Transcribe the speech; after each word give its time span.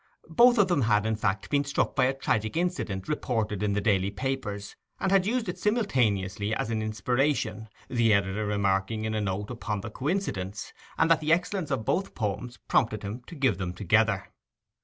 Both 0.31 0.57
of 0.57 0.67
them 0.67 0.81
had, 0.81 1.05
in 1.05 1.15
fact, 1.15 1.51
been 1.51 1.63
struck 1.63 1.95
by 1.95 2.05
a 2.05 2.13
tragic 2.15 2.57
incident 2.57 3.07
reported 3.07 3.61
in 3.61 3.73
the 3.73 3.81
daily 3.81 4.09
papers, 4.09 4.75
and 4.99 5.11
had 5.11 5.27
used 5.27 5.47
it 5.47 5.59
simultaneously 5.59 6.55
as 6.55 6.71
an 6.71 6.81
inspiration, 6.81 7.69
the 7.87 8.11
editor 8.11 8.47
remarking 8.47 9.05
in 9.05 9.13
a 9.13 9.21
note 9.21 9.51
upon 9.51 9.81
the 9.81 9.91
coincidence, 9.91 10.73
and 10.97 11.11
that 11.11 11.19
the 11.19 11.31
excellence 11.31 11.69
of 11.69 11.85
both 11.85 12.15
poems 12.15 12.57
prompted 12.67 13.03
him 13.03 13.21
to 13.27 13.35
give 13.35 13.59
them 13.59 13.73
together. 13.75 14.31